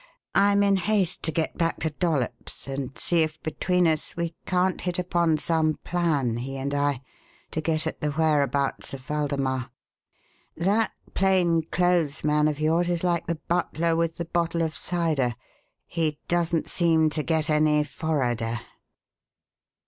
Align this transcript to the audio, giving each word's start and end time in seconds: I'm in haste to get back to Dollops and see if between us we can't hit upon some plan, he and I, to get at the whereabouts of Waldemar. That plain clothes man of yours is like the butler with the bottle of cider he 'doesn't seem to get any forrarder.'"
I'm 0.33 0.63
in 0.63 0.77
haste 0.77 1.21
to 1.21 1.31
get 1.31 1.59
back 1.59 1.79
to 1.81 1.91
Dollops 1.91 2.65
and 2.65 2.97
see 2.97 3.21
if 3.21 3.39
between 3.43 3.87
us 3.87 4.17
we 4.17 4.33
can't 4.47 4.81
hit 4.81 4.97
upon 4.97 5.37
some 5.37 5.75
plan, 5.83 6.37
he 6.37 6.57
and 6.57 6.73
I, 6.73 7.03
to 7.51 7.61
get 7.61 7.85
at 7.85 8.01
the 8.01 8.09
whereabouts 8.09 8.95
of 8.95 9.07
Waldemar. 9.07 9.69
That 10.57 10.89
plain 11.13 11.61
clothes 11.69 12.23
man 12.23 12.47
of 12.47 12.59
yours 12.59 12.89
is 12.89 13.03
like 13.03 13.27
the 13.27 13.39
butler 13.47 13.95
with 13.95 14.17
the 14.17 14.25
bottle 14.25 14.63
of 14.63 14.73
cider 14.73 15.35
he 15.85 16.17
'doesn't 16.27 16.67
seem 16.67 17.11
to 17.11 17.21
get 17.21 17.51
any 17.51 17.83
forrarder.'" 17.83 18.59